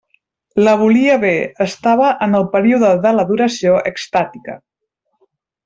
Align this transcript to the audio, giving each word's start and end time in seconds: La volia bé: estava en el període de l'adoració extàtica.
La 0.67 0.71
volia 0.79 1.17
bé: 1.23 1.33
estava 1.65 2.09
en 2.27 2.33
el 2.39 2.47
període 2.57 2.91
de 3.05 3.13
l'adoració 3.19 3.77
extàtica. 3.93 4.57